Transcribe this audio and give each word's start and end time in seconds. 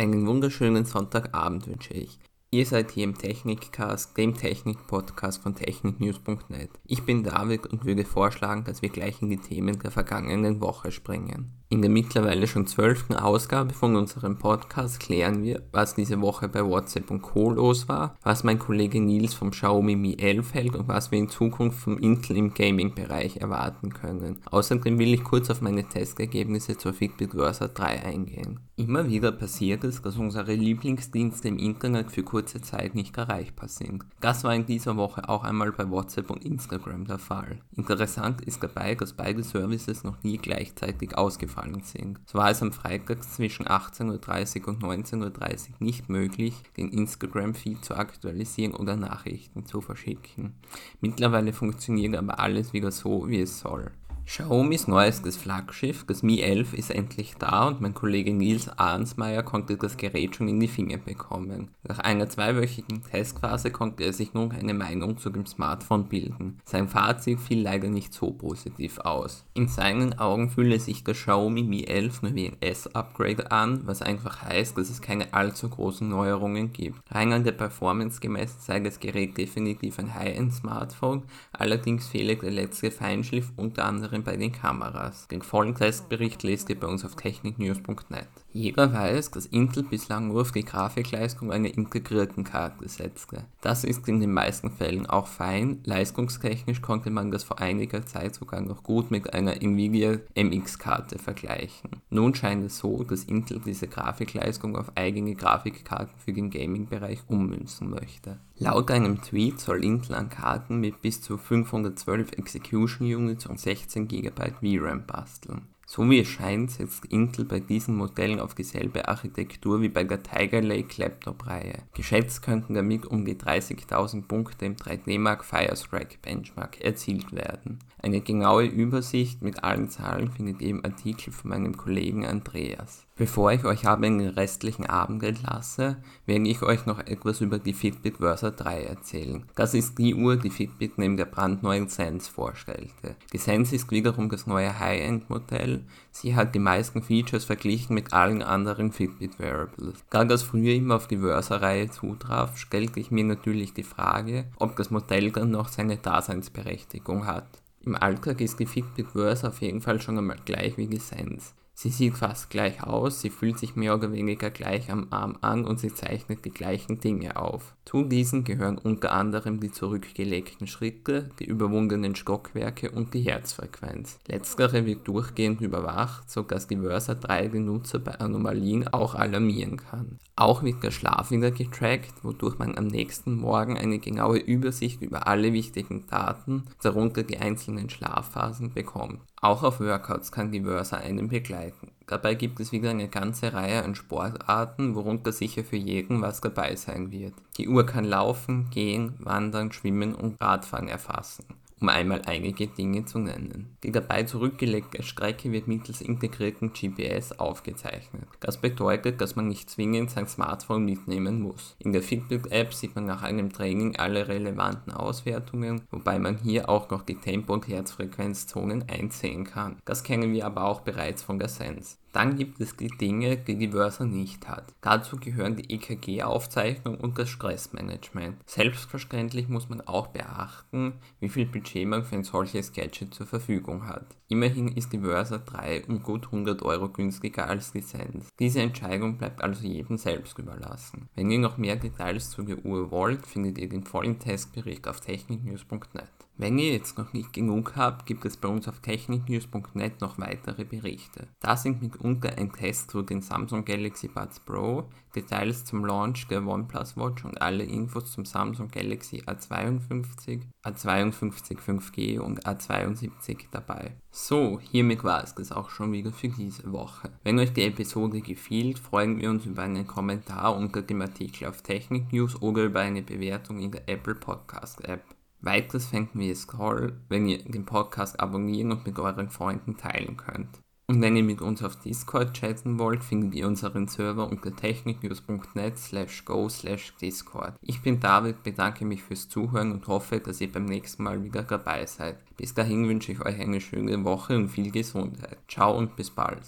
Einen 0.00 0.26
wunderschönen 0.26 0.86
Sonntagabend 0.86 1.66
wünsche 1.66 1.92
ich. 1.92 2.18
Ihr 2.52 2.66
seid 2.66 2.90
hier 2.90 3.04
im 3.04 3.16
Technikcast, 3.16 4.18
dem 4.18 4.34
Technik-Podcast 4.34 5.40
von 5.40 5.54
techniknews.net. 5.54 6.70
Ich 6.84 7.04
bin 7.04 7.22
David 7.22 7.68
und 7.68 7.84
würde 7.84 8.04
vorschlagen, 8.04 8.64
dass 8.64 8.82
wir 8.82 8.88
gleich 8.88 9.22
in 9.22 9.30
die 9.30 9.36
Themen 9.36 9.78
der 9.78 9.92
vergangenen 9.92 10.60
Woche 10.60 10.90
springen. 10.90 11.52
In 11.68 11.80
der 11.80 11.90
mittlerweile 11.92 12.48
schon 12.48 12.66
zwölften 12.66 13.14
Ausgabe 13.14 13.72
von 13.72 13.94
unserem 13.94 14.38
Podcast 14.38 14.98
klären 14.98 15.44
wir, 15.44 15.62
was 15.70 15.94
diese 15.94 16.20
Woche 16.20 16.48
bei 16.48 16.66
WhatsApp 16.66 17.12
und 17.12 17.22
Co. 17.22 17.50
los 17.50 17.88
war, 17.88 18.18
was 18.24 18.42
mein 18.42 18.58
Kollege 18.58 19.00
Nils 19.00 19.34
vom 19.34 19.52
Xiaomi 19.52 19.94
Mi 19.94 20.16
11 20.18 20.52
hält 20.52 20.74
und 20.74 20.88
was 20.88 21.12
wir 21.12 21.20
in 21.20 21.28
Zukunft 21.28 21.78
vom 21.78 21.98
Intel 21.98 22.36
im 22.36 22.52
Gaming-Bereich 22.52 23.36
erwarten 23.36 23.94
können. 23.94 24.40
Außerdem 24.50 24.98
will 24.98 25.14
ich 25.14 25.22
kurz 25.22 25.48
auf 25.50 25.60
meine 25.60 25.84
Testergebnisse 25.84 26.76
zur 26.76 26.94
Fitbit 26.94 27.30
Versa 27.30 27.68
3 27.68 28.04
eingehen. 28.04 28.58
Immer 28.74 29.08
wieder 29.08 29.30
passiert 29.30 29.84
es, 29.84 30.02
dass 30.02 30.16
unsere 30.16 30.54
Lieblingsdienste 30.54 31.46
im 31.46 31.58
Internet 31.58 32.10
für 32.10 32.24
kurze 32.24 32.39
Zeit 32.44 32.94
nicht 32.94 33.16
erreichbar 33.16 33.68
sind. 33.68 34.04
Das 34.20 34.44
war 34.44 34.54
in 34.54 34.66
dieser 34.66 34.96
Woche 34.96 35.28
auch 35.28 35.44
einmal 35.44 35.72
bei 35.72 35.88
WhatsApp 35.90 36.30
und 36.30 36.44
Instagram 36.44 37.06
der 37.06 37.18
Fall. 37.18 37.58
Interessant 37.76 38.40
ist 38.42 38.62
dabei, 38.62 38.94
dass 38.94 39.12
beide 39.12 39.42
Services 39.42 40.04
noch 40.04 40.22
nie 40.22 40.38
gleichzeitig 40.38 41.16
ausgefallen 41.16 41.30
ausgefallen 41.30 41.82
sind. 41.84 42.18
So 42.26 42.38
war 42.38 42.50
es 42.50 42.62
am 42.62 42.72
Freitag 42.72 43.22
zwischen 43.24 43.66
18.30 43.66 44.62
Uhr 44.62 44.68
und 44.68 44.82
19.30 44.82 45.20
Uhr 45.22 45.74
nicht 45.78 46.08
möglich, 46.08 46.54
den 46.76 46.90
Instagram-Feed 46.90 47.84
zu 47.84 47.94
aktualisieren 47.94 48.74
oder 48.74 48.96
Nachrichten 48.96 49.64
zu 49.64 49.80
verschicken. 49.80 50.54
Mittlerweile 51.00 51.52
funktioniert 51.52 52.16
aber 52.16 52.38
alles 52.38 52.72
wieder 52.72 52.90
so, 52.90 53.28
wie 53.28 53.40
es 53.40 53.60
soll. 53.60 53.90
Xiaomis 54.32 54.86
neuestes 54.86 55.36
Flaggschiff, 55.36 56.04
das 56.06 56.22
Mi 56.22 56.40
11, 56.40 56.74
ist 56.74 56.92
endlich 56.92 57.34
da 57.36 57.66
und 57.66 57.80
mein 57.80 57.94
Kollege 57.94 58.32
Nils 58.32 58.68
Arnsmeier 58.78 59.42
konnte 59.42 59.76
das 59.76 59.96
Gerät 59.96 60.36
schon 60.36 60.46
in 60.46 60.60
die 60.60 60.68
Finger 60.68 60.98
bekommen. 60.98 61.70
Nach 61.82 61.98
einer 61.98 62.28
zweiwöchigen 62.28 63.02
Testphase 63.02 63.72
konnte 63.72 64.04
er 64.04 64.12
sich 64.12 64.32
nun 64.32 64.52
eine 64.52 64.72
Meinung 64.72 65.18
zu 65.18 65.30
dem 65.30 65.46
Smartphone 65.46 66.04
bilden. 66.04 66.60
Sein 66.64 66.86
Fazit 66.86 67.40
fiel 67.40 67.62
leider 67.62 67.88
nicht 67.88 68.14
so 68.14 68.30
positiv 68.30 69.00
aus. 69.00 69.44
In 69.54 69.66
seinen 69.66 70.16
Augen 70.20 70.48
fühle 70.48 70.78
sich 70.78 71.02
das 71.02 71.16
Xiaomi 71.16 71.64
Mi 71.64 71.82
11 71.82 72.22
nur 72.22 72.34
wie 72.36 72.50
ein 72.50 72.56
S-Upgrade 72.60 73.50
an, 73.50 73.80
was 73.86 74.00
einfach 74.00 74.42
heißt, 74.42 74.78
dass 74.78 74.90
es 74.90 75.02
keine 75.02 75.34
allzu 75.34 75.68
großen 75.68 76.08
Neuerungen 76.08 76.72
gibt. 76.72 77.00
Rein 77.10 77.32
an 77.32 77.42
der 77.42 77.50
Performance 77.50 78.20
gemessen 78.20 78.60
sei 78.60 78.78
das 78.78 79.00
Gerät 79.00 79.36
definitiv 79.36 79.98
ein 79.98 80.14
High-End-Smartphone, 80.14 81.24
allerdings 81.50 82.06
fehle 82.06 82.36
der 82.36 82.52
letzte 82.52 82.92
Feinschliff 82.92 83.50
unter 83.56 83.86
anderem 83.86 84.19
bei 84.22 84.36
den 84.36 84.52
Kameras. 84.52 85.28
Den 85.28 85.42
vollen 85.42 85.74
Testbericht 85.74 86.42
lest 86.42 86.68
ihr 86.70 86.78
bei 86.78 86.86
uns 86.86 87.04
auf 87.04 87.16
techniknews.net. 87.16 88.28
Jeder 88.52 88.92
weiß, 88.92 89.30
dass 89.30 89.46
Intel 89.46 89.84
bislang 89.84 90.28
nur 90.28 90.40
auf 90.40 90.50
die 90.50 90.64
Grafikleistung 90.64 91.52
einer 91.52 91.72
integrierten 91.72 92.42
Karte 92.42 92.88
setzte. 92.88 93.44
Das 93.60 93.84
ist 93.84 94.08
in 94.08 94.18
den 94.18 94.32
meisten 94.32 94.70
Fällen 94.70 95.06
auch 95.06 95.28
fein, 95.28 95.78
leistungstechnisch 95.84 96.82
konnte 96.82 97.10
man 97.10 97.30
das 97.30 97.44
vor 97.44 97.60
einiger 97.60 98.04
Zeit 98.04 98.34
sogar 98.34 98.60
noch 98.60 98.82
gut 98.82 99.12
mit 99.12 99.34
einer 99.34 99.62
Nvidia 99.62 100.18
MX-Karte 100.34 101.18
vergleichen. 101.18 101.90
Nun 102.10 102.34
scheint 102.34 102.64
es 102.64 102.78
so, 102.78 103.04
dass 103.04 103.24
Intel 103.24 103.60
diese 103.64 103.86
Grafikleistung 103.86 104.76
auf 104.76 104.96
eigene 104.96 105.36
Grafikkarten 105.36 106.18
für 106.18 106.32
den 106.32 106.50
Gaming-Bereich 106.50 107.20
ummünzen 107.28 107.88
möchte. 107.90 108.38
Laut 108.58 108.90
einem 108.90 109.22
Tweet 109.22 109.60
soll 109.60 109.84
Intel 109.84 110.14
an 110.16 110.28
Karten 110.28 110.80
mit 110.80 111.02
bis 111.02 111.22
zu 111.22 111.38
512 111.38 112.32
Execution 112.32 113.06
Units 113.06 113.46
und 113.46 113.60
16 113.60 114.08
GB 114.08 114.32
VRAM 114.60 115.06
basteln. 115.06 115.68
So 115.92 116.08
wie 116.08 116.20
es 116.20 116.28
scheint, 116.28 116.70
setzt 116.70 117.06
Intel 117.06 117.44
bei 117.44 117.58
diesen 117.58 117.96
Modellen 117.96 118.38
auf 118.38 118.54
dieselbe 118.54 119.08
Architektur 119.08 119.82
wie 119.82 119.88
bei 119.88 120.04
der 120.04 120.22
Tiger 120.22 120.62
Lake 120.62 121.02
Laptop-Reihe. 121.02 121.82
Geschätzt 121.94 122.42
könnten 122.42 122.74
damit 122.74 123.06
um 123.06 123.24
die 123.24 123.34
30.000 123.34 124.28
Punkte 124.28 124.66
im 124.66 124.76
3D-Mark 124.76 125.44
Firestrike 125.44 126.18
Benchmark 126.22 126.80
erzielt 126.80 127.32
werden. 127.32 127.80
Eine 128.00 128.20
genaue 128.20 128.66
Übersicht 128.66 129.42
mit 129.42 129.64
allen 129.64 129.90
Zahlen 129.90 130.30
findet 130.30 130.62
ihr 130.62 130.70
im 130.70 130.84
Artikel 130.84 131.32
von 131.32 131.50
meinem 131.50 131.76
Kollegen 131.76 132.24
Andreas. 132.24 133.04
Bevor 133.20 133.52
ich 133.52 133.66
euch 133.66 133.86
aber 133.86 134.06
in 134.06 134.18
den 134.18 134.28
restlichen 134.30 134.86
Abend 134.86 135.22
entlasse, 135.22 135.98
werde 136.24 136.48
ich 136.48 136.62
euch 136.62 136.86
noch 136.86 137.00
etwas 137.00 137.42
über 137.42 137.58
die 137.58 137.74
Fitbit 137.74 138.16
Versa 138.16 138.50
3 138.50 138.84
erzählen. 138.84 139.44
Das 139.56 139.74
ist 139.74 139.98
die 139.98 140.14
Uhr, 140.14 140.36
die 140.36 140.48
Fitbit 140.48 140.96
neben 140.96 141.18
der 141.18 141.26
brandneuen 141.26 141.88
Sense 141.88 142.30
vorstellte. 142.30 143.16
Die 143.34 143.38
Sense 143.38 143.76
ist 143.76 143.90
wiederum 143.90 144.30
das 144.30 144.46
neue 144.46 144.78
High-End-Modell. 144.78 145.79
Sie 146.10 146.34
hat 146.34 146.54
die 146.54 146.58
meisten 146.58 147.02
Features 147.02 147.44
verglichen 147.44 147.94
mit 147.94 148.12
allen 148.12 148.42
anderen 148.42 148.92
Fitbit 148.92 149.38
Wearables. 149.38 150.04
Da 150.10 150.24
das 150.24 150.42
früher 150.42 150.74
immer 150.74 150.96
auf 150.96 151.08
die 151.08 151.18
Versa-Reihe 151.18 151.90
zutraf, 151.90 152.56
stellte 152.56 153.00
ich 153.00 153.10
mir 153.10 153.24
natürlich 153.24 153.74
die 153.74 153.82
Frage, 153.82 154.46
ob 154.56 154.76
das 154.76 154.90
Modell 154.90 155.30
dann 155.30 155.50
noch 155.50 155.68
seine 155.68 155.96
Daseinsberechtigung 155.96 157.26
hat. 157.26 157.46
Im 157.82 157.96
Alltag 157.96 158.40
ist 158.40 158.58
die 158.58 158.66
Fitbit 158.66 159.12
Versa 159.12 159.48
auf 159.48 159.60
jeden 159.62 159.80
Fall 159.80 160.00
schon 160.00 160.18
einmal 160.18 160.38
gleich 160.44 160.76
wie 160.76 160.86
die 160.86 160.98
Sense. 160.98 161.52
Sie 161.82 161.88
sieht 161.88 162.18
fast 162.18 162.50
gleich 162.50 162.82
aus, 162.82 163.22
sie 163.22 163.30
fühlt 163.30 163.58
sich 163.58 163.74
mehr 163.74 163.94
oder 163.94 164.12
weniger 164.12 164.50
gleich 164.50 164.90
am 164.90 165.06
Arm 165.08 165.38
an 165.40 165.64
und 165.64 165.80
sie 165.80 165.94
zeichnet 165.94 166.44
die 166.44 166.50
gleichen 166.50 167.00
Dinge 167.00 167.36
auf. 167.36 167.74
Zu 167.86 168.04
diesen 168.04 168.44
gehören 168.44 168.76
unter 168.76 169.12
anderem 169.12 169.60
die 169.60 169.72
zurückgelegten 169.72 170.66
Schritte, 170.66 171.30
die 171.38 171.46
überwundenen 171.46 172.16
Stockwerke 172.16 172.90
und 172.90 173.14
die 173.14 173.22
Herzfrequenz. 173.22 174.18
Letztere 174.28 174.84
wird 174.84 175.08
durchgehend 175.08 175.62
überwacht, 175.62 176.30
sodass 176.30 176.66
die 176.66 176.76
Versa 176.76 177.14
3 177.14 177.48
den 177.48 177.64
Nutzer 177.64 177.98
bei 177.98 178.12
Anomalien 178.20 178.86
auch 178.88 179.14
alarmieren 179.14 179.78
kann. 179.78 180.18
Auch 180.36 180.62
wird 180.62 180.82
der 180.82 180.90
Schlaf 180.90 181.30
wieder 181.30 181.50
getrackt, 181.50 182.22
wodurch 182.22 182.58
man 182.58 182.76
am 182.76 182.88
nächsten 182.88 183.36
Morgen 183.36 183.78
eine 183.78 183.98
genaue 183.98 184.38
Übersicht 184.38 185.00
über 185.00 185.26
alle 185.26 185.54
wichtigen 185.54 186.06
Daten, 186.06 186.64
darunter 186.82 187.22
die 187.22 187.38
einzelnen 187.38 187.88
Schlafphasen, 187.88 188.74
bekommt. 188.74 189.20
Auch 189.40 189.62
auf 189.62 189.80
Workouts 189.80 190.30
kann 190.30 190.52
die 190.52 190.62
Versa 190.62 190.98
einen 190.98 191.28
begleiten. 191.28 191.69
Dabei 192.10 192.34
gibt 192.34 192.58
es 192.58 192.72
wieder 192.72 192.90
eine 192.90 193.08
ganze 193.08 193.52
Reihe 193.52 193.84
an 193.84 193.94
Sportarten, 193.94 194.96
worunter 194.96 195.30
sicher 195.30 195.62
für 195.62 195.76
jeden 195.76 196.20
was 196.20 196.40
dabei 196.40 196.74
sein 196.74 197.12
wird. 197.12 197.34
Die 197.56 197.68
Uhr 197.68 197.86
kann 197.86 198.04
laufen, 198.04 198.68
gehen, 198.70 199.14
wandern, 199.20 199.70
schwimmen 199.70 200.16
und 200.16 200.40
Radfahren 200.40 200.88
erfassen 200.88 201.44
um 201.80 201.88
einmal 201.88 202.22
einige 202.26 202.66
Dinge 202.66 203.04
zu 203.04 203.18
nennen. 203.18 203.76
Die 203.82 203.92
dabei 203.92 204.24
zurückgelegte 204.24 205.02
Strecke 205.02 205.50
wird 205.52 205.66
mittels 205.66 206.00
integrierten 206.00 206.72
GPS 206.72 207.32
aufgezeichnet. 207.32 208.24
Das 208.40 208.58
bedeutet, 208.58 209.20
dass 209.20 209.36
man 209.36 209.48
nicht 209.48 209.70
zwingend 209.70 210.10
sein 210.10 210.26
Smartphone 210.26 210.84
mitnehmen 210.84 211.40
muss. 211.40 211.76
In 211.78 211.92
der 211.92 212.02
Fitbit-App 212.02 212.74
sieht 212.74 212.94
man 212.94 213.06
nach 213.06 213.22
einem 213.22 213.52
Training 213.52 213.96
alle 213.96 214.28
relevanten 214.28 214.92
Auswertungen, 214.92 215.82
wobei 215.90 216.18
man 216.18 216.38
hier 216.38 216.68
auch 216.68 216.90
noch 216.90 217.02
die 217.02 217.16
Tempo- 217.16 217.54
und 217.54 217.68
Herzfrequenzzonen 217.68 218.84
einsehen 218.88 219.44
kann. 219.44 219.76
Das 219.84 220.04
kennen 220.04 220.32
wir 220.32 220.46
aber 220.46 220.64
auch 220.64 220.80
bereits 220.80 221.22
von 221.22 221.38
der 221.38 221.48
Sense. 221.48 221.96
Dann 222.12 222.36
gibt 222.36 222.60
es 222.60 222.76
die 222.76 222.88
Dinge, 222.88 223.36
die 223.36 223.56
die 223.56 223.68
Versa 223.68 224.04
nicht 224.04 224.48
hat. 224.48 224.74
Dazu 224.80 225.16
gehören 225.16 225.56
die 225.56 225.72
EKG-Aufzeichnung 225.74 226.98
und 226.98 227.18
das 227.18 227.28
Stressmanagement. 227.28 228.36
Selbstverständlich 228.46 229.48
muss 229.48 229.68
man 229.68 229.80
auch 229.80 230.08
beachten, 230.08 230.94
wie 231.20 231.28
viel 231.28 231.46
Budget 231.46 231.86
man 231.86 232.04
für 232.04 232.16
ein 232.16 232.24
solches 232.24 232.72
Gadget 232.72 233.14
zur 233.14 233.26
Verfügung 233.26 233.86
hat. 233.86 234.06
Immerhin 234.28 234.68
ist 234.68 234.92
die 234.92 235.00
Versa 235.00 235.38
3 235.38 235.84
um 235.86 236.02
gut 236.02 236.26
100 236.26 236.62
Euro 236.62 236.88
günstiger 236.88 237.48
als 237.48 237.72
die 237.72 237.80
Sense. 237.80 238.28
Diese 238.38 238.60
Entscheidung 238.60 239.18
bleibt 239.18 239.42
also 239.42 239.66
jedem 239.66 239.96
selbst 239.96 240.38
überlassen. 240.38 241.08
Wenn 241.14 241.30
ihr 241.30 241.38
noch 241.38 241.58
mehr 241.58 241.76
Details 241.76 242.30
zu 242.30 242.42
der 242.42 242.64
Uhr 242.64 242.90
wollt, 242.90 243.26
findet 243.26 243.58
ihr 243.58 243.68
den 243.68 243.84
vollen 243.84 244.18
Testbericht 244.18 244.86
auf 244.86 245.00
techniknews.net. 245.00 246.10
Wenn 246.36 246.58
ihr 246.58 246.72
jetzt 246.72 246.96
noch 246.96 247.12
nicht 247.12 247.34
genug 247.34 247.74
habt, 247.76 248.06
gibt 248.06 248.24
es 248.24 248.38
bei 248.38 248.48
uns 248.48 248.66
auf 248.66 248.80
techniknews.net 248.80 250.00
noch 250.00 250.18
weitere 250.18 250.64
Berichte. 250.64 251.28
Da 251.40 251.56
sind 251.56 251.82
mitunter 251.82 252.38
ein 252.38 252.50
Test 252.50 252.90
zu 252.90 253.02
den 253.02 253.20
Samsung 253.20 253.64
Galaxy 253.66 254.08
Buds 254.08 254.40
Pro, 254.40 254.88
Details 255.14 255.64
zum 255.64 255.84
Launch 255.84 256.28
der 256.28 256.46
OnePlus 256.46 256.96
Watch 256.96 257.24
und 257.24 257.42
alle 257.42 257.64
Infos 257.64 258.12
zum 258.12 258.24
Samsung 258.24 258.68
Galaxy 258.68 259.22
A52, 259.26 260.42
A52 260.64 261.58
5G 261.58 262.20
und 262.20 262.46
A72 262.46 263.46
dabei. 263.50 263.96
So, 264.10 264.60
hiermit 264.60 265.04
war 265.04 265.22
es 265.22 265.34
das 265.34 265.52
auch 265.52 265.68
schon 265.68 265.92
wieder 265.92 266.12
für 266.12 266.28
diese 266.28 266.72
Woche. 266.72 267.10
Wenn 267.22 267.38
euch 267.38 267.52
die 267.52 267.64
Episode 267.64 268.20
gefiel, 268.20 268.76
freuen 268.76 269.20
wir 269.20 269.30
uns 269.30 269.44
über 269.46 269.62
einen 269.62 269.86
Kommentar 269.86 270.56
unter 270.56 270.82
dem 270.82 271.02
Artikel 271.02 271.48
auf 271.48 271.62
Technik 271.62 272.12
News 272.12 272.40
oder 272.40 272.64
über 272.64 272.80
eine 272.80 273.02
Bewertung 273.02 273.60
in 273.60 273.72
der 273.72 273.88
Apple 273.88 274.14
Podcast 274.14 274.84
App. 274.84 275.02
Weiteres 275.40 275.86
fänden 275.86 276.20
wir 276.20 276.32
es 276.32 276.46
toll, 276.46 277.00
wenn 277.08 277.26
ihr 277.26 277.38
den 277.38 277.64
Podcast 277.64 278.20
abonnieren 278.20 278.72
und 278.72 278.86
mit 278.86 278.98
euren 278.98 279.30
Freunden 279.30 279.76
teilen 279.76 280.16
könnt. 280.16 280.60
Und 280.90 281.00
wenn 281.02 281.14
ihr 281.14 281.22
mit 281.22 281.40
uns 281.40 281.62
auf 281.62 281.76
Discord 281.76 282.32
chatten 282.32 282.80
wollt, 282.80 283.04
findet 283.04 283.36
ihr 283.36 283.46
unseren 283.46 283.86
Server 283.86 284.28
unter 284.28 284.54
techniknews.net 284.54 285.78
slash 285.78 286.24
go 286.24 286.48
slash 286.48 286.92
Discord. 287.00 287.54
Ich 287.62 287.80
bin 287.80 288.00
David, 288.00 288.42
bedanke 288.42 288.84
mich 288.84 289.04
fürs 289.04 289.28
Zuhören 289.28 289.70
und 289.70 289.86
hoffe, 289.86 290.18
dass 290.18 290.40
ihr 290.40 290.50
beim 290.50 290.64
nächsten 290.64 291.04
Mal 291.04 291.22
wieder 291.22 291.44
dabei 291.44 291.86
seid. 291.86 292.16
Bis 292.36 292.54
dahin 292.54 292.88
wünsche 292.88 293.12
ich 293.12 293.24
euch 293.24 293.38
eine 293.38 293.60
schöne 293.60 294.02
Woche 294.02 294.34
und 294.34 294.48
viel 294.48 294.72
Gesundheit. 294.72 295.38
Ciao 295.46 295.78
und 295.78 295.94
bis 295.94 296.10
bald. 296.10 296.42